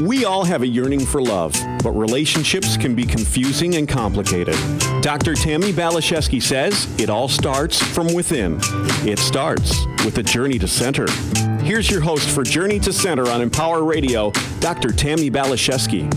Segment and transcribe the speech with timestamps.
[0.00, 4.54] We all have a yearning for love, but relationships can be confusing and complicated.
[5.02, 5.34] Dr.
[5.34, 8.60] Tammi Baliszewski says it all starts from within.
[9.04, 11.10] It starts with a journey to center.
[11.62, 14.30] Here's your host for Journey to Center on Empower Radio,
[14.60, 14.90] Dr.
[14.92, 16.08] Tammi Baliszewski.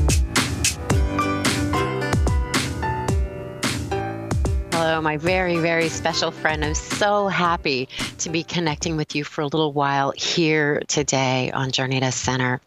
[4.73, 6.63] Hello, my very, very special friend.
[6.63, 7.89] I'm so happy
[8.19, 12.61] to be connecting with you for a little while here today on Journey to Center.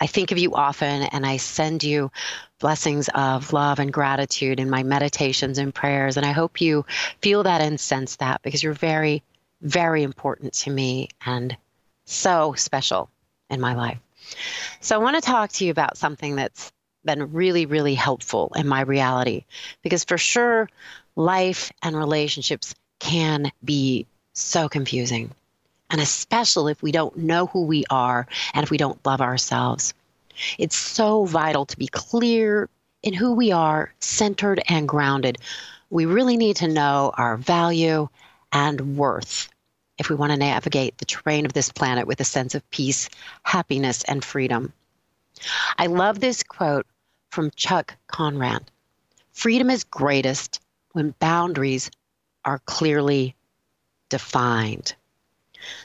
[0.00, 2.10] I think of you often and I send you
[2.58, 6.16] blessings of love and gratitude in my meditations and prayers.
[6.16, 6.84] And I hope you
[7.20, 9.22] feel that and sense that because you're very,
[9.60, 11.56] very important to me and
[12.04, 13.10] so special
[13.50, 13.98] in my life.
[14.80, 16.72] So I want to talk to you about something that's
[17.04, 19.44] been really, really helpful in my reality
[19.82, 20.68] because for sure,
[21.14, 25.32] life and relationships can be so confusing
[25.90, 29.94] and especially if we don't know who we are and if we don't love ourselves.
[30.58, 32.68] It's so vital to be clear
[33.02, 35.38] in who we are, centered and grounded.
[35.90, 38.08] We really need to know our value
[38.52, 39.48] and worth
[39.98, 43.08] if we want to navigate the terrain of this planet with a sense of peace,
[43.44, 44.72] happiness, and freedom.
[45.78, 46.86] I love this quote
[47.30, 48.64] from Chuck Conran
[49.32, 50.60] Freedom is greatest
[50.92, 51.90] when boundaries
[52.44, 53.34] are clearly
[54.08, 54.94] defined.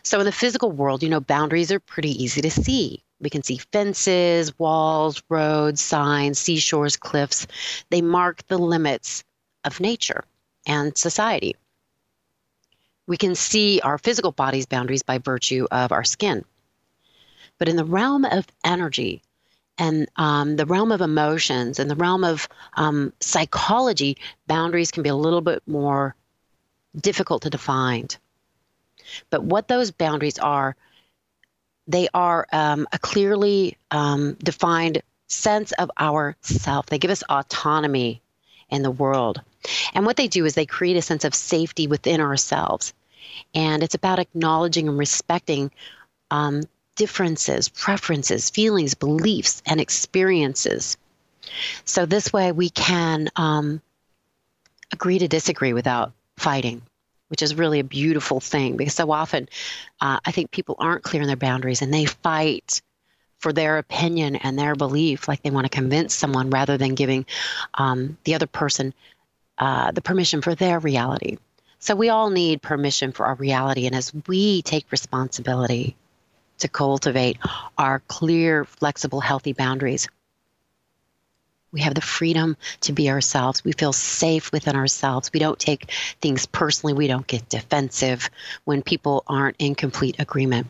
[0.03, 3.03] So in the physical world, you know, boundaries are pretty easy to see.
[3.19, 7.47] We can see fences, walls, roads, signs, seashores, cliffs.
[7.89, 9.23] They mark the limits
[9.63, 10.23] of nature
[10.65, 11.55] and society.
[13.07, 16.45] We can see our physical body's boundaries by virtue of our skin.
[17.57, 19.21] But in the realm of energy
[19.77, 25.09] and um, the realm of emotions and the realm of um, psychology, boundaries can be
[25.09, 26.15] a little bit more
[26.99, 28.07] difficult to define.
[29.29, 30.75] But what those boundaries are,
[31.87, 36.87] they are um, a clearly um, defined sense of our self.
[36.87, 38.21] They give us autonomy
[38.69, 39.41] in the world.
[39.93, 42.93] And what they do is they create a sense of safety within ourselves.
[43.53, 45.71] And it's about acknowledging and respecting
[46.29, 46.63] um,
[46.95, 50.97] differences, preferences, feelings, beliefs, and experiences.
[51.85, 53.81] So this way we can um,
[54.91, 56.81] agree to disagree without fighting
[57.31, 59.49] which is really a beautiful thing because so often
[60.01, 62.81] uh, I think people aren't clear in their boundaries and they fight
[63.39, 67.25] for their opinion and their belief, like they want to convince someone rather than giving
[67.75, 68.93] um, the other person
[69.59, 71.37] uh, the permission for their reality.
[71.79, 73.87] So we all need permission for our reality.
[73.87, 75.95] And as we take responsibility
[76.59, 77.37] to cultivate
[77.77, 80.07] our clear, flexible, healthy boundaries,
[81.71, 83.63] we have the freedom to be ourselves.
[83.63, 85.31] We feel safe within ourselves.
[85.33, 86.93] We don't take things personally.
[86.93, 88.29] We don't get defensive
[88.65, 90.67] when people aren't in complete agreement.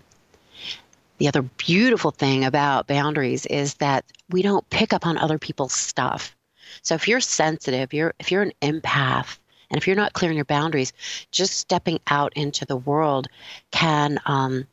[1.17, 5.73] The other beautiful thing about boundaries is that we don't pick up on other people's
[5.73, 6.35] stuff.
[6.81, 9.37] So if you're sensitive, you're if you're an empath,
[9.69, 10.93] and if you're not clearing your boundaries,
[11.31, 13.27] just stepping out into the world
[13.71, 14.67] can um,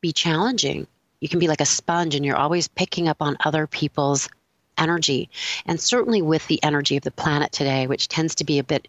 [0.00, 0.86] be challenging.
[1.20, 4.28] You can be like a sponge, and you're always picking up on other people's
[4.78, 5.30] energy.
[5.66, 8.88] And certainly with the energy of the planet today, which tends to be a bit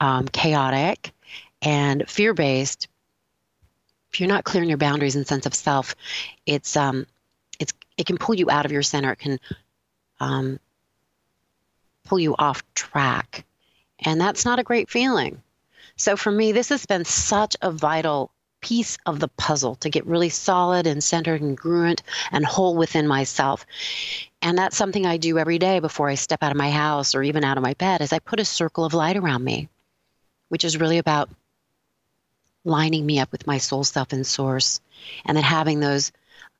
[0.00, 1.12] um, chaotic
[1.62, 2.88] and fear based,
[4.12, 5.94] if you're not clearing your boundaries and sense of self,
[6.46, 7.06] it's um,
[7.58, 9.12] it's it can pull you out of your center.
[9.12, 9.40] It can
[10.18, 10.58] um,
[12.04, 13.44] pull you off track,
[14.00, 15.42] and that's not a great feeling.
[15.96, 20.06] So for me, this has been such a vital piece of the puzzle to get
[20.06, 23.64] really solid and centered and congruent and whole within myself.
[24.42, 27.22] And that's something I do every day before I step out of my house or
[27.22, 29.68] even out of my bed is I put a circle of light around me,
[30.48, 31.28] which is really about
[32.64, 34.80] lining me up with my soul self and source
[35.24, 36.12] and then having those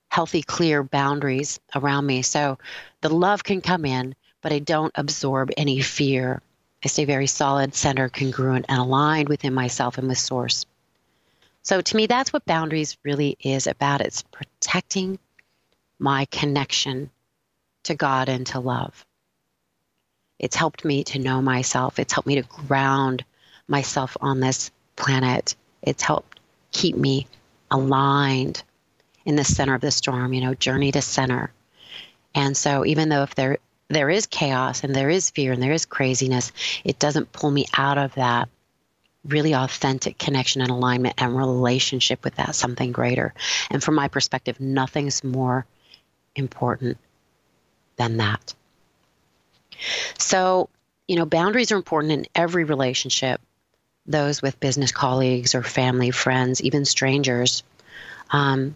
[0.08, 2.58] healthy clear boundaries around me so
[3.00, 6.40] the love can come in but I don't absorb any fear.
[6.82, 10.64] I stay very solid, centered, congruent, and aligned within myself and with source.
[11.62, 14.00] So to me, that's what boundaries really is about.
[14.00, 15.18] It's protecting
[15.98, 17.10] my connection
[17.84, 19.04] to God and to love.
[20.38, 21.98] It's helped me to know myself.
[21.98, 23.24] It's helped me to ground
[23.68, 25.54] myself on this planet.
[25.82, 26.40] It's helped
[26.72, 27.26] keep me
[27.70, 28.62] aligned
[29.24, 31.52] in the center of the storm, you know, journey to center.
[32.34, 35.72] And so even though if there there is chaos and there is fear and there
[35.72, 36.52] is craziness,
[36.84, 38.48] it doesn't pull me out of that
[39.24, 43.34] really authentic connection and alignment and relationship with that something greater.
[43.68, 45.66] And from my perspective, nothing's more
[46.36, 46.98] important
[48.00, 48.54] than that.
[50.18, 50.70] So,
[51.06, 53.40] you know, boundaries are important in every relationship,
[54.06, 57.62] those with business colleagues or family, friends, even strangers.
[58.30, 58.74] Um,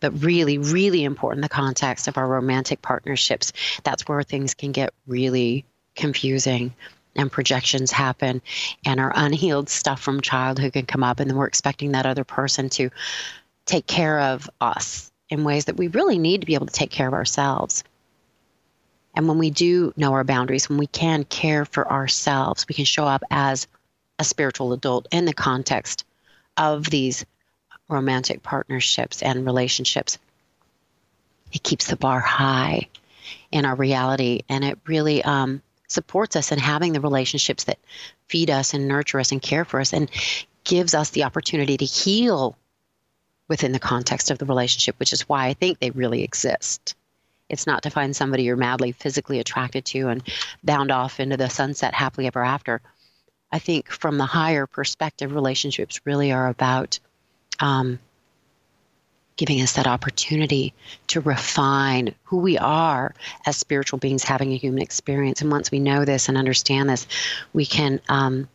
[0.00, 3.52] but really, really important in the context of our romantic partnerships.
[3.84, 5.64] That's where things can get really
[5.94, 6.74] confusing
[7.14, 8.40] and projections happen
[8.86, 12.24] and our unhealed stuff from childhood can come up and then we're expecting that other
[12.24, 12.88] person to
[13.66, 16.90] take care of us in ways that we really need to be able to take
[16.90, 17.84] care of ourselves
[19.14, 22.84] and when we do know our boundaries when we can care for ourselves we can
[22.84, 23.66] show up as
[24.18, 26.04] a spiritual adult in the context
[26.56, 27.24] of these
[27.88, 30.18] romantic partnerships and relationships
[31.52, 32.88] it keeps the bar high
[33.50, 35.62] in our reality and it really um,
[35.92, 37.78] supports us in having the relationships that
[38.28, 40.10] feed us and nurture us and care for us and
[40.64, 42.56] gives us the opportunity to heal
[43.48, 46.94] within the context of the relationship, which is why I think they really exist.
[47.52, 50.22] It's not to find somebody you're madly physically attracted to and
[50.64, 52.80] bound off into the sunset happily ever after.
[53.52, 56.98] I think from the higher perspective, relationships really are about
[57.60, 57.98] um,
[59.36, 60.72] giving us that opportunity
[61.08, 63.14] to refine who we are
[63.44, 65.42] as spiritual beings having a human experience.
[65.42, 67.06] And once we know this and understand this,
[67.52, 68.48] we can um,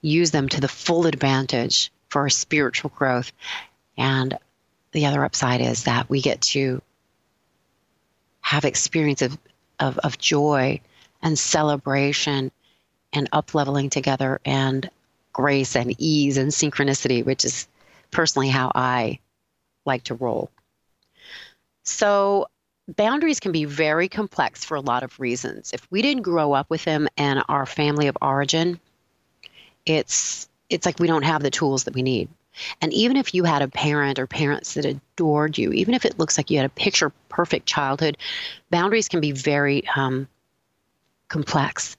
[0.00, 3.32] use them to the full advantage for our spiritual growth.
[3.98, 4.38] And
[4.92, 6.80] the other upside is that we get to
[8.44, 9.38] have experience of,
[9.80, 10.78] of, of joy
[11.22, 12.52] and celebration
[13.14, 14.90] and up leveling together and
[15.32, 17.66] grace and ease and synchronicity, which is
[18.10, 19.18] personally how I
[19.86, 20.50] like to roll.
[21.84, 22.48] So,
[22.86, 25.72] boundaries can be very complex for a lot of reasons.
[25.72, 28.78] If we didn't grow up with them in our family of origin,
[29.86, 32.28] it's it's like we don't have the tools that we need.
[32.80, 36.18] And even if you had a parent or parents that adored you, even if it
[36.18, 38.16] looks like you had a picture perfect childhood,
[38.70, 40.28] boundaries can be very um,
[41.28, 41.96] complex.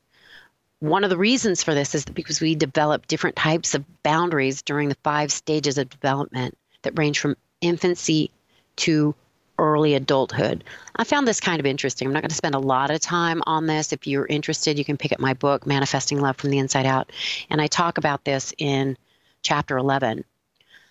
[0.80, 4.90] One of the reasons for this is because we develop different types of boundaries during
[4.90, 8.32] the five stages of development that range from infancy
[8.78, 9.16] to
[9.58, 10.64] early adulthood.
[10.96, 12.08] I found this kind of interesting.
[12.08, 13.94] I'm not going to spend a lot of time on this.
[13.94, 17.12] If you're interested, you can pick up my book, Manifesting Love from the Inside Out.
[17.50, 18.98] And I talk about this in
[19.42, 20.26] chapter 11.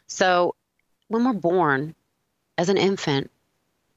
[0.06, 0.54] So,
[1.08, 1.94] when we're born
[2.58, 3.30] as an infant,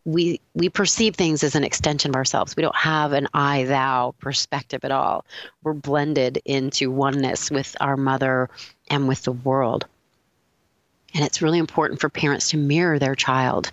[0.05, 2.55] we we perceive things as an extension of ourselves.
[2.55, 5.25] We don't have an I thou perspective at all.
[5.63, 8.49] We're blended into oneness with our mother
[8.89, 9.85] and with the world.
[11.13, 13.71] And it's really important for parents to mirror their child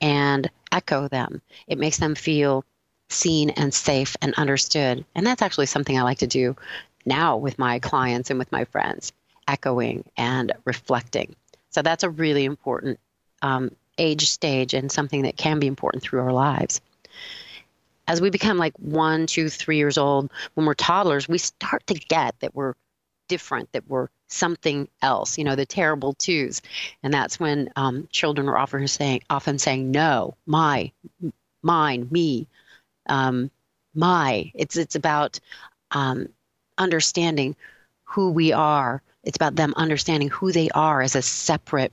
[0.00, 1.42] and echo them.
[1.66, 2.64] It makes them feel
[3.08, 5.04] seen and safe and understood.
[5.14, 6.56] And that's actually something I like to do
[7.04, 9.12] now with my clients and with my friends,
[9.46, 11.36] echoing and reflecting.
[11.76, 12.98] So that's a really important
[13.42, 16.80] um, age stage and something that can be important through our lives.
[18.08, 21.92] As we become like one, two, three years old, when we're toddlers, we start to
[21.92, 22.72] get that we're
[23.28, 26.62] different, that we're something else, you know, the terrible twos.
[27.02, 30.92] And that's when um, children are often saying, often saying, no, my,
[31.62, 32.48] mine, me,
[33.06, 33.50] um,
[33.94, 34.50] my.
[34.54, 35.40] It's, it's about
[35.90, 36.30] um,
[36.78, 37.54] understanding
[38.04, 39.02] who we are.
[39.26, 41.92] It's about them understanding who they are as a separate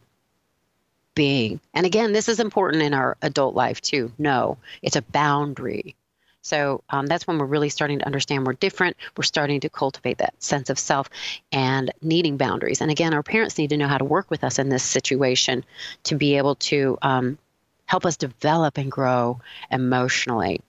[1.15, 1.59] being.
[1.73, 4.11] And again, this is important in our adult life too.
[4.17, 5.95] No, it's a boundary.
[6.43, 8.97] So um, that's when we're really starting to understand we're different.
[9.17, 11.09] We're starting to cultivate that sense of self
[11.51, 12.81] and needing boundaries.
[12.81, 15.65] And again, our parents need to know how to work with us in this situation
[16.03, 17.37] to be able to um,
[17.85, 19.39] help us develop and grow
[19.71, 20.61] emotionally.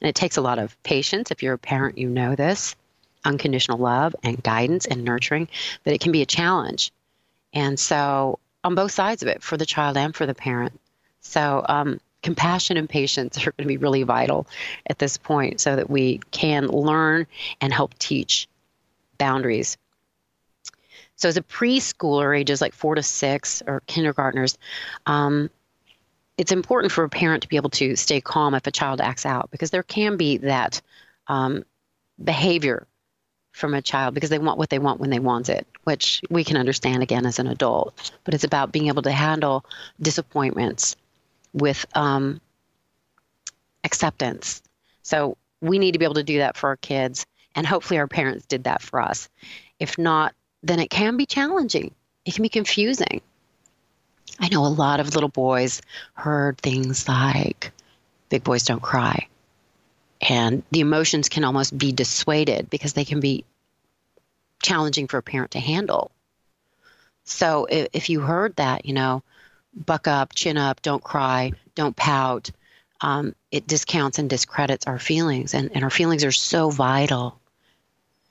[0.00, 1.32] And it takes a lot of patience.
[1.32, 2.76] If you're a parent, you know this
[3.24, 5.48] unconditional love and guidance and nurturing,
[5.84, 6.92] but it can be a challenge.
[7.52, 10.78] And so, on both sides of it, for the child and for the parent.
[11.20, 14.46] So, um, compassion and patience are going to be really vital
[14.88, 17.26] at this point so that we can learn
[17.60, 18.48] and help teach
[19.18, 19.76] boundaries.
[21.16, 24.58] So, as a preschooler, ages like four to six or kindergartners,
[25.06, 25.50] um,
[26.36, 29.26] it's important for a parent to be able to stay calm if a child acts
[29.26, 30.80] out because there can be that
[31.26, 31.64] um,
[32.22, 32.86] behavior
[33.52, 36.44] from a child because they want what they want when they want it, which we
[36.44, 38.12] can understand again as an adult.
[38.24, 39.64] But it's about being able to handle
[40.00, 40.96] disappointments
[41.52, 42.40] with um,
[43.84, 44.62] acceptance.
[45.02, 48.06] So we need to be able to do that for our kids, and hopefully our
[48.06, 49.28] parents did that for us.
[49.80, 51.94] If not, then it can be challenging.
[52.24, 53.22] It can be confusing.
[54.38, 55.82] I know a lot of little boys
[56.14, 57.72] heard things like,
[58.28, 59.26] big boys don't cry.
[60.20, 63.44] And the emotions can almost be dissuaded because they can be
[64.62, 66.10] challenging for a parent to handle.
[67.24, 69.22] So if, if you heard that, you know,
[69.74, 72.50] buck up, chin up, don't cry, don't pout.
[73.00, 75.54] Um, it discounts and discredits our feelings.
[75.54, 77.38] And, and our feelings are so vital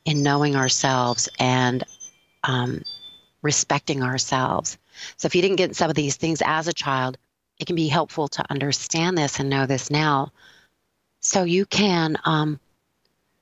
[0.04, 1.84] in knowing ourselves and
[2.44, 2.84] um,
[3.42, 4.78] respecting ourselves.
[5.16, 7.18] So if you didn't get some of these things as a child,
[7.60, 10.32] it can be helpful to understand this and know this now
[11.20, 12.60] so you can um,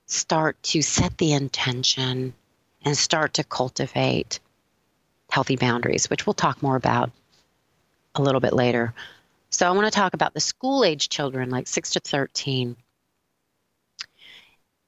[0.06, 2.34] start to set the intention
[2.84, 4.40] and start to cultivate
[5.30, 7.12] healthy boundaries, which we'll talk more about
[8.16, 8.94] a little bit later.
[9.50, 12.76] So, I want to talk about the school age children, like 6 to 13.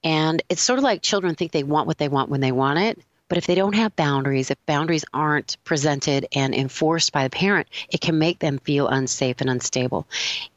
[0.04, 2.80] And it's sort of like children think they want what they want when they want
[2.80, 3.00] it.
[3.30, 7.68] But if they don't have boundaries, if boundaries aren't presented and enforced by the parent,
[7.90, 10.08] it can make them feel unsafe and unstable.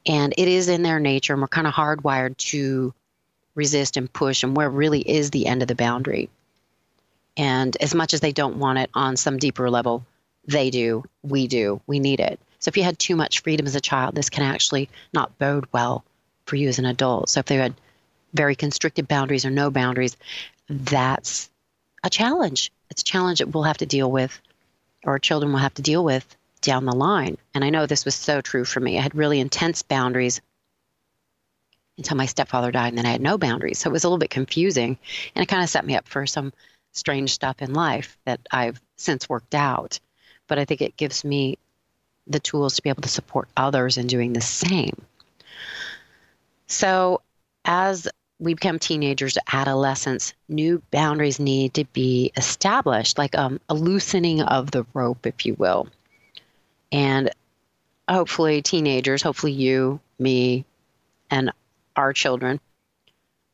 [0.06, 2.94] And it is in their nature, and we're kind of hardwired to
[3.56, 6.30] resist and push, and where really is the end of the boundary.
[7.36, 10.04] And as much as they don't want it on some deeper level,
[10.46, 12.38] they do, we do, we need it.
[12.60, 15.66] So if you had too much freedom as a child, this can actually not bode
[15.72, 16.04] well
[16.46, 17.30] for you as an adult.
[17.30, 17.74] So if they had
[18.32, 20.16] very constricted boundaries or no boundaries,
[20.68, 21.49] that's
[22.02, 22.72] a challenge.
[22.90, 24.40] It's a challenge that we'll have to deal with,
[25.04, 27.38] or children will have to deal with down the line.
[27.54, 28.98] And I know this was so true for me.
[28.98, 30.40] I had really intense boundaries
[31.96, 33.78] until my stepfather died, and then I had no boundaries.
[33.78, 34.98] So it was a little bit confusing,
[35.34, 36.52] and it kind of set me up for some
[36.92, 40.00] strange stuff in life that I've since worked out.
[40.48, 41.58] But I think it gives me
[42.26, 45.02] the tools to be able to support others in doing the same.
[46.66, 47.20] So,
[47.64, 48.08] as
[48.40, 54.70] we become teenagers, adolescents, new boundaries need to be established, like um, a loosening of
[54.70, 55.88] the rope, if you will.
[56.90, 57.30] And
[58.08, 60.64] hopefully, teenagers, hopefully, you, me,
[61.30, 61.52] and
[61.94, 62.58] our children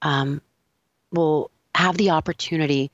[0.03, 0.41] um,
[1.11, 2.91] will have the opportunity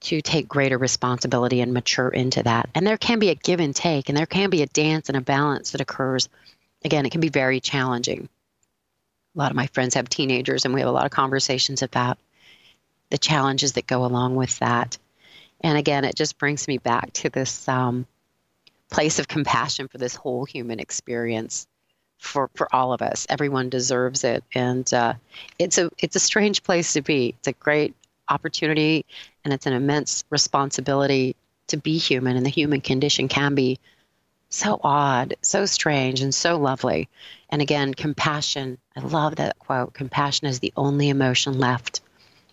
[0.00, 2.68] to take greater responsibility and mature into that.
[2.74, 5.16] And there can be a give and take, and there can be a dance and
[5.16, 6.28] a balance that occurs.
[6.84, 8.28] Again, it can be very challenging
[9.34, 12.18] a lot of my friends have teenagers, and we have a lot of conversations about
[13.10, 14.98] the challenges that go along with that.
[15.60, 18.06] And again, it just brings me back to this um,
[18.90, 21.66] place of compassion for this whole human experience
[22.18, 23.26] for for all of us.
[23.28, 25.14] Everyone deserves it, and uh,
[25.58, 27.34] it's a it's a strange place to be.
[27.38, 27.94] It's a great
[28.28, 29.04] opportunity,
[29.44, 31.36] and it's an immense responsibility
[31.68, 32.36] to be human.
[32.36, 33.78] And the human condition can be
[34.48, 37.08] so odd, so strange, and so lovely.
[37.50, 38.78] And again, compassion.
[38.96, 39.94] I love that quote.
[39.94, 42.00] Compassion is the only emotion left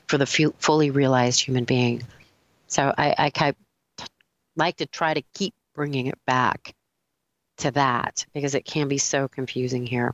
[0.08, 2.04] for the fully realized human being.
[2.68, 3.54] So I, I
[4.56, 6.74] like to try to keep bringing it back
[7.58, 10.14] to that because it can be so confusing here.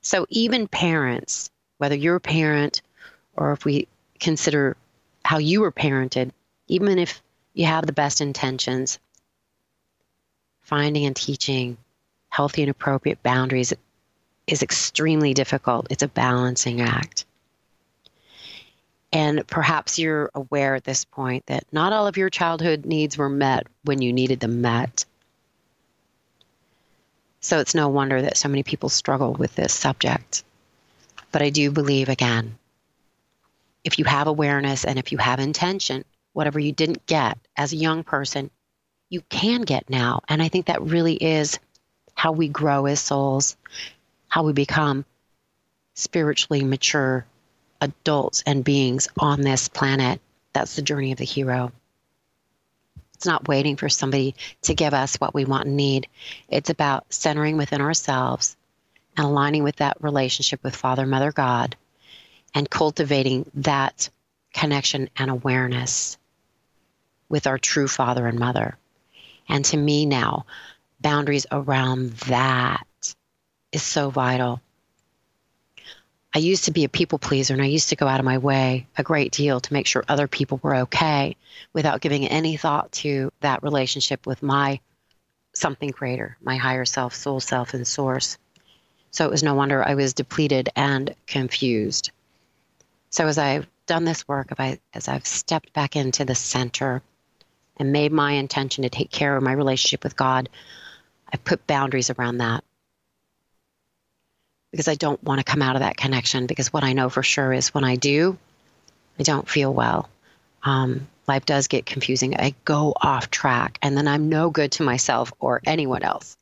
[0.00, 2.82] So even parents, whether you're a parent
[3.34, 4.76] or if we consider
[5.24, 6.30] how you were parented,
[6.68, 7.22] even if
[7.54, 8.98] you have the best intentions,
[10.70, 11.76] finding and teaching
[12.28, 13.74] healthy and appropriate boundaries
[14.46, 15.88] is extremely difficult.
[15.90, 17.24] It's a balancing act.
[19.12, 23.28] And perhaps you're aware at this point that not all of your childhood needs were
[23.28, 25.04] met when you needed them met.
[27.40, 30.44] So it's no wonder that so many people struggle with this subject.
[31.32, 32.56] But I do believe, again,
[33.82, 37.76] if you have awareness and if you have intention, whatever you didn't get as a
[37.76, 38.50] young person,
[39.10, 40.22] you can get now.
[40.28, 41.58] And I think that really is
[42.14, 43.56] how we grow as souls,
[44.28, 45.04] how we become
[45.94, 47.26] spiritually mature
[47.80, 50.20] adults and beings on this planet.
[50.52, 51.72] That's the journey of the hero.
[53.14, 56.08] It's not waiting for somebody to give us what we want and need.
[56.48, 58.56] It's about centering within ourselves
[59.16, 61.76] and aligning with that relationship with Father, Mother, God,
[62.54, 64.08] and cultivating that
[64.54, 66.16] connection and awareness
[67.28, 68.76] with our true Father and Mother.
[69.50, 70.46] And to me now,
[71.00, 72.86] boundaries around that
[73.72, 74.60] is so vital.
[76.32, 78.38] I used to be a people pleaser and I used to go out of my
[78.38, 81.36] way a great deal to make sure other people were okay
[81.72, 84.78] without giving any thought to that relationship with my
[85.52, 88.38] something greater, my higher self, soul self, and source.
[89.10, 92.12] So it was no wonder I was depleted and confused.
[93.10, 94.52] So as I've done this work,
[94.94, 97.02] as I've stepped back into the center
[97.80, 100.50] and made my intention to take care of my relationship with God,
[101.32, 102.62] I put boundaries around that
[104.70, 106.46] because I don't want to come out of that connection.
[106.46, 108.36] Because what I know for sure is when I do,
[109.18, 110.10] I don't feel well.
[110.62, 112.38] Um, life does get confusing.
[112.38, 116.36] I go off track, and then I'm no good to myself or anyone else.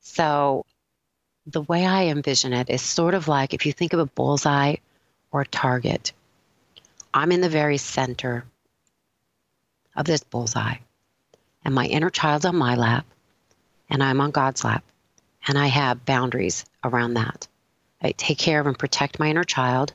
[0.00, 0.66] So,
[1.46, 4.76] the way I envision it is sort of like if you think of a bullseye
[5.30, 6.12] or a target,
[7.14, 8.44] I'm in the very center
[9.96, 10.76] of this bullseye.
[11.64, 13.06] And my inner child's on my lap,
[13.88, 14.84] and I'm on God's lap.
[15.46, 17.48] And I have boundaries around that.
[18.02, 19.92] I take care of and protect my inner child.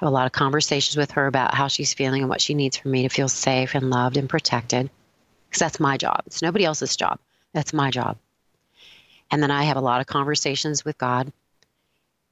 [0.00, 2.54] I have a lot of conversations with her about how she's feeling and what she
[2.54, 4.90] needs from me to feel safe and loved and protected.
[5.48, 6.22] Because that's my job.
[6.26, 7.18] It's nobody else's job.
[7.52, 8.16] That's my job.
[9.30, 11.32] And then I have a lot of conversations with God.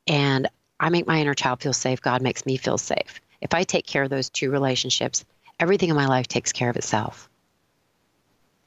[0.06, 2.00] And I make my inner child feel safe.
[2.00, 3.20] God makes me feel safe.
[3.40, 5.24] If I take care of those two relationships,
[5.60, 7.28] everything in my life takes care of itself.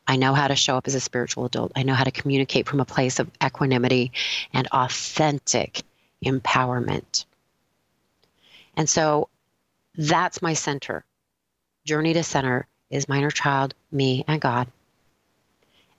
[0.08, 1.72] I know how to show up as a spiritual adult.
[1.76, 4.12] I know how to communicate from a place of equanimity
[4.54, 5.82] and authentic
[6.24, 7.26] empowerment.
[8.76, 9.30] And so
[9.96, 11.06] that's my center.
[11.86, 14.68] Journey to center is my inner child, me, and God.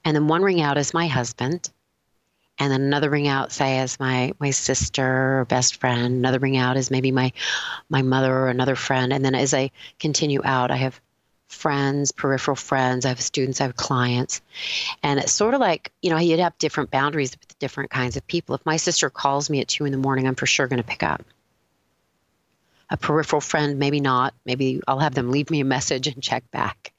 [0.04, 1.70] And then one ring out is my husband.
[2.58, 6.14] And then another ring out, say, as my my sister or best friend.
[6.14, 7.32] Another ring out is maybe my
[7.88, 9.12] my mother or another friend.
[9.12, 11.00] And then as I continue out, I have
[11.48, 13.04] friends, peripheral friends.
[13.04, 13.60] I have students.
[13.60, 14.40] I have clients.
[15.02, 18.26] And it's sort of like you know you'd have different boundaries with different kinds of
[18.26, 18.54] people.
[18.54, 20.88] If my sister calls me at two in the morning, I'm for sure going to
[20.88, 21.24] pick up
[22.90, 24.34] a peripheral friend, maybe not.
[24.44, 26.92] Maybe I'll have them leave me a message and check back.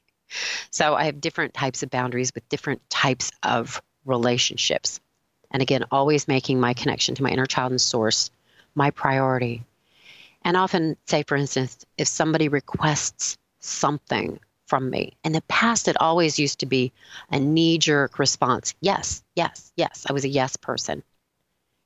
[0.70, 5.00] So I have different types of boundaries with different types of relationships.
[5.56, 8.30] And again, always making my connection to my inner child and source
[8.74, 9.64] my priority.
[10.42, 15.98] And often, say, for instance, if somebody requests something from me, in the past, it
[15.98, 16.92] always used to be
[17.30, 20.04] a knee jerk response yes, yes, yes.
[20.06, 21.02] I was a yes person.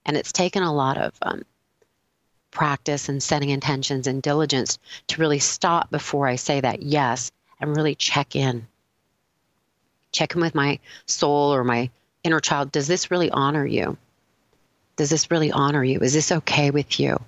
[0.04, 1.44] And it's taken a lot of um,
[2.50, 7.76] practice and setting intentions and diligence to really stop before I say that yes and
[7.76, 8.66] really check in.
[10.10, 11.88] Check in with my soul or my
[12.22, 12.72] inner child.
[12.72, 13.96] Does this really honor you?
[14.96, 16.00] Does this really honor you?
[16.00, 17.20] Is this okay with you?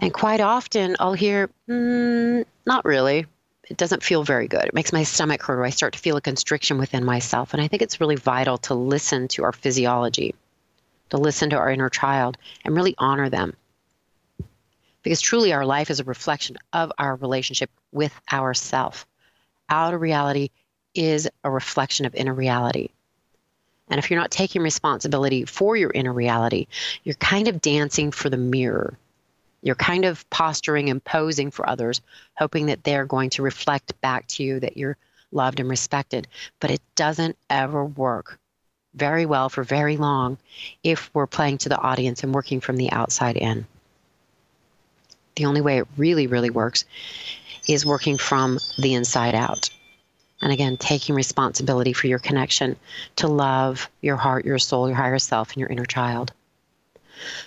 [0.00, 3.26] And quite often I'll hear, mm, not really.
[3.68, 4.64] It doesn't feel very good.
[4.64, 7.54] It makes my stomach hurt, or I start to feel a constriction within myself.
[7.54, 10.34] And I think it's really vital to listen to our physiology
[11.10, 13.54] to listen to our inner child and really honor them.
[15.02, 19.06] Because truly, our life is a reflection of our relationship with ourself.
[19.68, 20.48] Outer reality
[20.94, 22.88] is a reflection of inner reality.
[23.88, 26.66] And if you're not taking responsibility for your inner reality,
[27.02, 28.98] you're kind of dancing for the mirror.
[29.62, 32.00] You're kind of posturing and posing for others,
[32.34, 34.96] hoping that they're going to reflect back to you that you're
[35.32, 36.28] loved and respected.
[36.60, 38.38] But it doesn't ever work
[38.94, 40.38] very well for very long
[40.82, 43.66] if we're playing to the audience and working from the outside in.
[45.36, 46.84] The only way it really, really works
[47.68, 49.70] is working from the inside out.
[50.44, 52.76] And again, taking responsibility for your connection
[53.16, 56.34] to love, your heart, your soul, your higher self, and your inner child.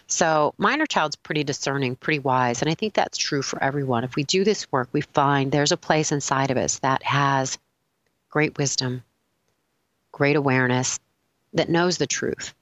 [0.08, 4.04] So, my inner child's pretty discerning, pretty wise, and I think that's true for everyone.
[4.04, 7.60] If we do this work, we find there's a place inside of us that has
[8.32, 9.04] great wisdom,
[10.12, 11.00] great awareness,
[11.54, 12.56] that knows the truth.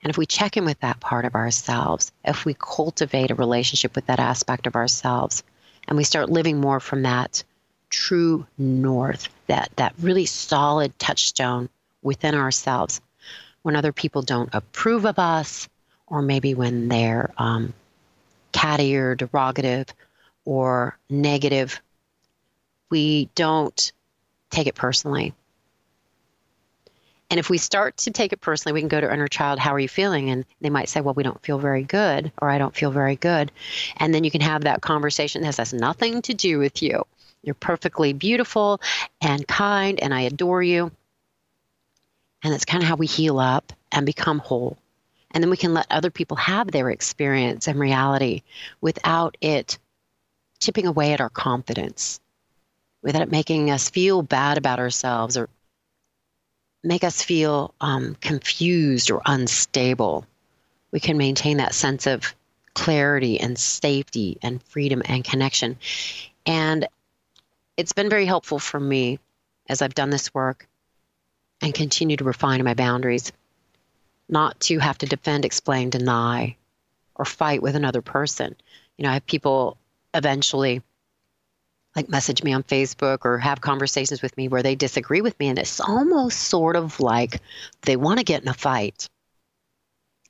[0.00, 3.96] And if we check in with that part of ourselves, if we cultivate a relationship
[3.96, 5.42] with that aspect of ourselves,
[5.88, 7.42] and we start living more from that
[7.94, 11.68] true north, that, that really solid touchstone
[12.02, 13.00] within ourselves,
[13.62, 15.68] when other people don't approve of us,
[16.08, 17.72] or maybe when they're um,
[18.52, 19.88] catty or derogative
[20.44, 21.80] or negative,
[22.90, 23.92] we don't
[24.50, 25.32] take it personally.
[27.30, 29.72] And if we start to take it personally, we can go to inner child, how
[29.72, 30.30] are you feeling?
[30.30, 33.16] And they might say, well, we don't feel very good, or I don't feel very
[33.16, 33.50] good.
[33.96, 37.06] And then you can have that conversation that has nothing to do with you.
[37.44, 38.80] You're perfectly beautiful
[39.20, 40.90] and kind, and I adore you.
[42.42, 44.76] And that's kind of how we heal up and become whole.
[45.30, 48.42] And then we can let other people have their experience and reality
[48.80, 49.78] without it
[50.60, 52.20] chipping away at our confidence,
[53.02, 55.48] without it making us feel bad about ourselves or
[56.82, 60.26] make us feel um, confused or unstable.
[60.92, 62.34] We can maintain that sense of
[62.74, 65.78] clarity and safety and freedom and connection.
[66.46, 66.86] And
[67.76, 69.18] it's been very helpful for me
[69.68, 70.68] as I've done this work
[71.60, 73.32] and continue to refine my boundaries,
[74.28, 76.56] not to have to defend, explain, deny,
[77.14, 78.54] or fight with another person.
[78.96, 79.76] You know, I have people
[80.12, 80.82] eventually
[81.96, 85.48] like message me on Facebook or have conversations with me where they disagree with me.
[85.48, 87.40] And it's almost sort of like
[87.82, 89.08] they want to get in a fight.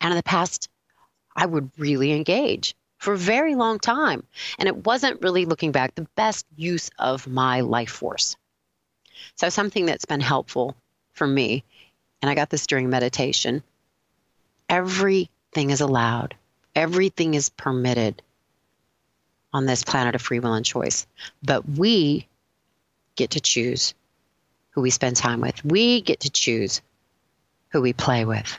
[0.00, 0.68] And in the past,
[1.35, 2.74] I would really engage
[3.05, 4.25] for a very long time.
[4.59, 8.37] And it wasn't really looking back the best use of my life force.
[9.37, 10.75] So, something that's been helpful
[11.12, 11.64] for me,
[12.23, 13.62] and I got this during meditation
[14.71, 16.35] everything is allowed,
[16.75, 18.23] everything is permitted
[19.53, 21.07] on this planet of free will and choice.
[21.43, 22.27] But we
[23.14, 23.95] get to choose
[24.71, 25.62] who we spend time with.
[25.64, 26.81] We get to choose
[27.69, 28.59] who we play with.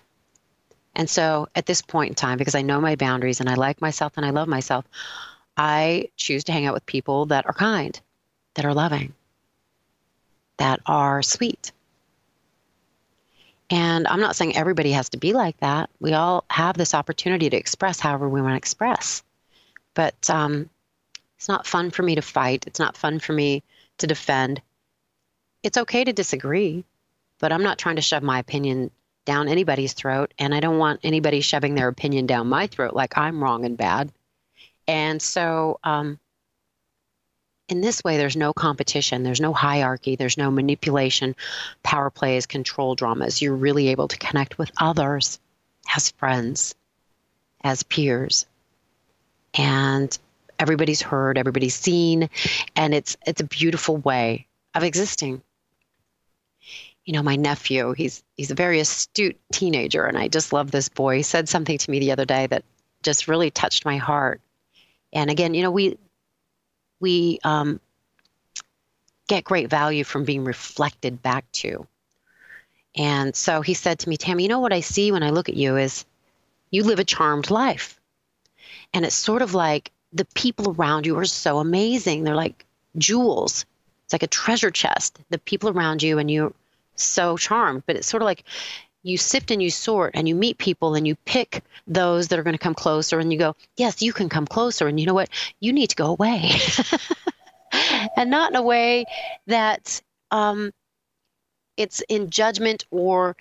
[0.96, 3.82] And so at this point in time, because I know my boundaries and I like
[3.82, 4.86] myself and I love myself,
[5.58, 8.00] I choose to hang out with people that are kind,
[8.56, 9.14] that are loving,
[10.58, 11.72] that are sweet.
[13.70, 15.90] And I'm not saying everybody has to be like that.
[16.00, 19.24] We all have this opportunity to express however we want to express.
[19.96, 20.70] But um,
[21.38, 22.66] it's not fun for me to fight.
[22.68, 23.64] It's not fun for me
[23.98, 24.62] to defend.
[25.64, 26.86] It's okay to disagree,
[27.40, 28.92] but I'm not trying to shove my opinion
[29.26, 30.34] down anybody's throat.
[30.40, 33.78] And I don't want anybody shoving their opinion down my throat like I'm wrong and
[33.78, 34.12] bad.
[34.88, 36.20] And so, um,
[37.68, 41.36] in this way, there's no competition, there's no hierarchy, there's no manipulation,
[41.82, 43.42] power plays, control dramas.
[43.42, 45.40] You're really able to connect with others
[45.96, 46.76] as friends,
[47.64, 48.46] as peers.
[49.56, 50.16] And
[50.60, 52.30] everybody's heard, everybody's seen,
[52.76, 55.42] and it's it's a beautiful way of existing.
[57.06, 60.90] You know, my nephew, he's he's a very astute teenager, and I just love this
[60.90, 61.18] boy.
[61.18, 62.64] He said something to me the other day that
[63.04, 64.42] just really touched my heart.
[65.14, 65.98] And again, you know, we
[67.00, 67.80] we um,
[69.28, 71.88] get great value from being reflected back to.
[72.96, 75.50] And so he said to me, Tammi, you know what I see when I look
[75.50, 76.06] at you is
[76.72, 78.00] you live a charmed life.
[78.94, 82.24] And it's sort of like the people around you are so amazing.
[82.24, 82.66] They're like
[82.98, 83.66] jewels.
[84.06, 85.20] It's like a treasure chest.
[85.30, 86.54] The people around you and you're
[86.96, 87.84] so charmed.
[87.86, 88.44] But it's sort of like
[89.04, 92.44] you sift and you sort and you meet people and you pick those that are
[92.44, 94.88] going to come closer and you go, yes, you can come closer.
[94.88, 95.30] And you know what?
[95.60, 96.52] You need to go away.
[98.18, 99.06] and not in a way
[99.48, 100.74] that um,
[101.78, 103.36] it's in judgment or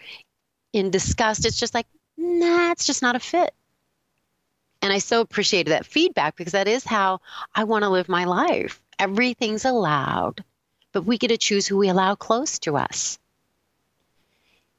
[0.72, 1.46] in disgust.
[1.46, 1.86] It's just like,
[2.16, 3.54] nah, it's just not a fit.
[4.82, 7.22] And I so appreciated that feedback because that is how
[7.54, 8.82] I want to live my life.
[8.98, 10.44] Everything's allowed,
[10.92, 13.18] but we get to choose who we allow close to us.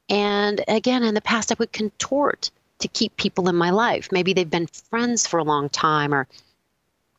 [0.09, 4.11] And again, in the past, I would contort to keep people in my life.
[4.11, 6.27] Maybe they've been friends for a long time, or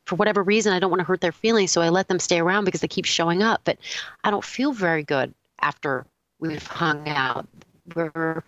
[0.05, 2.39] for whatever reason, I don't want to hurt their feelings, so I let them stay
[2.39, 3.61] around because they keep showing up.
[3.63, 3.77] But
[4.23, 6.05] I don't feel very good after
[6.39, 7.47] we've hung out.
[7.95, 8.43] We're,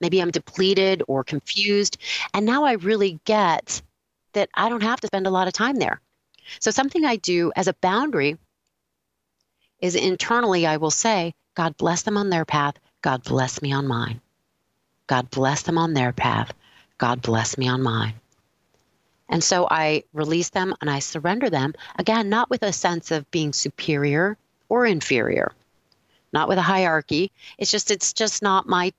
[0.00, 1.98] maybe I'm depleted or confused.
[2.34, 3.82] And now I really get
[4.32, 6.00] that I don't have to spend a lot of time there.
[6.60, 8.36] So, something I do as a boundary
[9.80, 12.74] is internally, I will say, God bless them on their path.
[13.02, 14.20] God bless me on mine.
[15.06, 16.52] God bless them on their path.
[16.98, 18.14] God bless me on mine.
[19.28, 23.30] And so I release them and I surrender them, again, not with a sense of
[23.30, 24.36] being superior
[24.68, 25.52] or inferior,
[26.32, 27.30] not with a hierarchy.
[27.56, 28.92] It's just, it's just not my.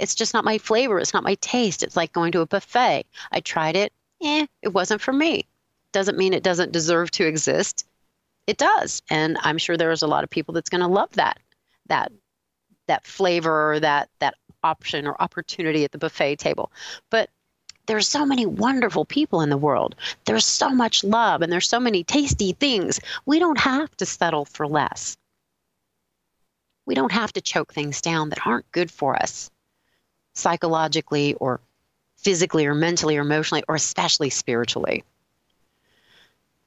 [0.00, 0.98] It's just not my flavor.
[0.98, 1.82] It's not my taste.
[1.82, 3.04] It's like going to a buffet.
[3.30, 3.92] I tried it.
[4.22, 5.46] Eh, it wasn't for me.
[5.92, 7.86] Doesn't mean it doesn't deserve to exist.
[8.46, 9.02] It does.
[9.10, 11.38] And I'm sure there's a lot of people that's going to love that
[11.86, 12.12] that
[12.86, 16.70] that flavor or that that option or opportunity at the buffet table.
[17.10, 17.30] But
[17.86, 19.96] there's so many wonderful people in the world.
[20.24, 23.00] There's so much love and there's so many tasty things.
[23.26, 25.16] We don't have to settle for less.
[26.86, 29.50] We don't have to choke things down that aren't good for us
[30.34, 31.60] psychologically or
[32.16, 35.04] physically or mentally or emotionally or especially spiritually.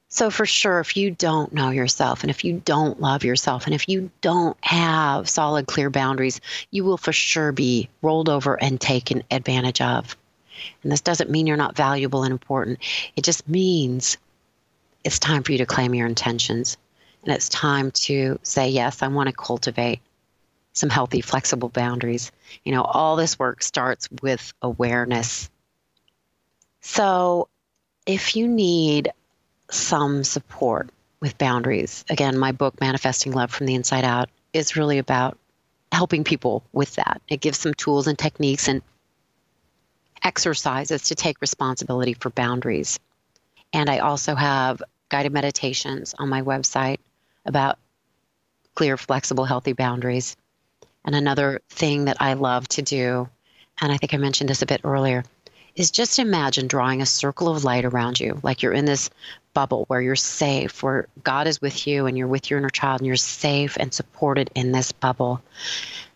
[0.08, 3.74] So, for sure, if you don't know yourself and if you don't love yourself and
[3.74, 6.40] if you don't have solid, clear boundaries,
[6.70, 10.16] you will for sure be rolled over and taken advantage of.
[10.82, 12.78] And this doesn't mean you're not valuable and important,
[13.16, 14.16] it just means
[15.04, 16.76] it's time for you to claim your intentions.
[17.24, 20.00] And it's time to say, yes, I want to cultivate
[20.72, 22.30] some healthy, flexible boundaries.
[22.64, 25.50] You know, all this work starts with awareness.
[26.80, 27.48] So,
[28.06, 29.12] if you need
[29.70, 32.04] some support with boundaries.
[32.08, 35.38] Again, my book, Manifesting Love from the Inside Out, is really about
[35.92, 37.20] helping people with that.
[37.28, 38.82] It gives some tools and techniques and
[40.22, 42.98] exercises to take responsibility for boundaries.
[43.72, 46.98] And I also have guided meditations on my website
[47.44, 47.78] about
[48.74, 50.36] clear, flexible, healthy boundaries.
[51.04, 53.28] And another thing that I love to do,
[53.80, 55.24] and I think I mentioned this a bit earlier,
[55.76, 59.10] is just imagine drawing a circle of light around you, like you're in this
[59.52, 63.00] bubble where you're safe, where God is with you and you're with your inner child
[63.00, 65.40] and you're safe and supported in this bubble.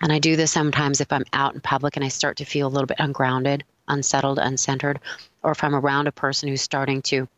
[0.00, 2.66] And I do this sometimes if I'm out in public and I start to feel
[2.66, 4.96] a little bit ungrounded, unsettled, uncentered,
[5.42, 7.28] or if I'm around a person who's starting to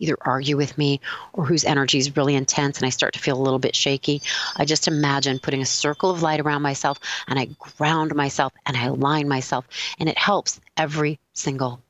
[0.00, 1.00] either argue with me
[1.32, 4.22] or whose energy is really intense and I start to feel a little bit shaky,
[4.56, 8.76] I just imagine putting a circle of light around myself and I ground myself and
[8.76, 9.66] I align myself.
[9.98, 11.80] And it helps every single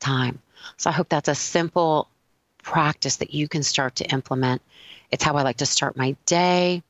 [0.00, 0.40] time.
[0.76, 2.08] So I hope that's a simple
[2.62, 4.62] practice that you can start to implement.
[5.10, 6.82] It's how I like to start my day.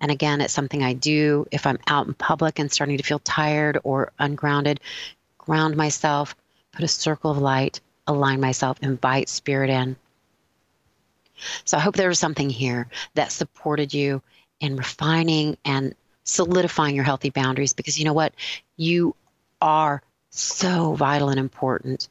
[0.00, 3.20] And again, it's something I do if I'm out in public and starting to feel
[3.20, 4.80] tired or ungrounded.
[5.38, 6.34] Ground myself,
[6.72, 9.96] put a circle of light align myself, invite spirit in.
[11.64, 14.22] So I hope there was something here that supported you
[14.60, 18.32] in refining and solidifying your healthy boundaries because you know what?
[18.76, 19.14] You
[19.60, 22.08] are so vital and important.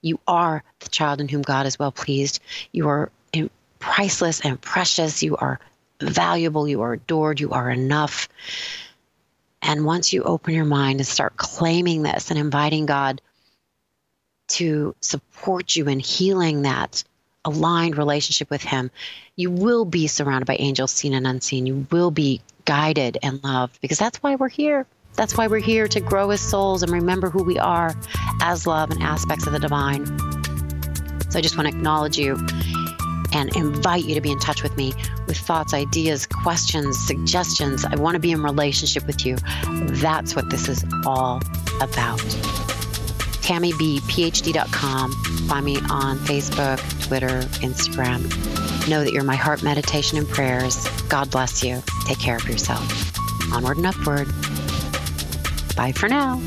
[0.00, 2.40] You are the child in whom God is well pleased.
[2.72, 3.10] You are
[3.78, 5.22] priceless and precious.
[5.22, 5.58] You are
[6.00, 6.66] valuable.
[6.68, 7.40] You are adored.
[7.40, 8.28] You are enough.
[9.60, 13.20] And once you open your mind and start claiming this and inviting God
[14.48, 17.04] to support you in healing that
[17.44, 18.90] aligned relationship with Him,
[19.36, 21.66] you will be surrounded by angels seen and unseen.
[21.66, 24.86] You will be guided and loved because that's why we're here.
[25.14, 27.94] That's why we're here to grow as souls and remember who we are
[28.40, 30.06] as love and aspects of the divine.
[31.30, 32.36] So I just want to acknowledge you
[33.34, 34.92] and invite you to be in touch with me
[35.26, 37.84] with thoughts, ideas, questions, suggestions.
[37.84, 39.36] I want to be in relationship with you.
[39.64, 41.40] That's what this is all
[41.80, 42.20] about.
[43.42, 45.12] TammiBPhD.com.
[45.48, 48.22] Find me on Facebook, Twitter, Instagram.
[48.88, 50.86] Know that you're my heart meditation and prayers.
[51.08, 51.82] God bless you.
[52.06, 52.82] Take care of yourself.
[53.52, 54.28] Onward and upward.
[55.76, 56.40] Bye for now.